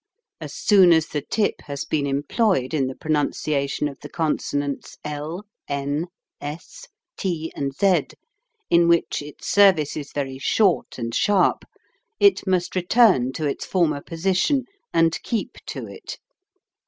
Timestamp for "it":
12.19-12.47, 15.85-16.17